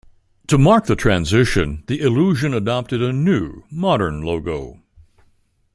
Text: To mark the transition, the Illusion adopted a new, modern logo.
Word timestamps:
To 0.47 0.57
mark 0.57 0.87
the 0.87 0.95
transition, 0.95 1.83
the 1.85 2.01
Illusion 2.01 2.55
adopted 2.55 3.03
a 3.03 3.13
new, 3.13 3.65
modern 3.69 4.23
logo. 4.23 4.81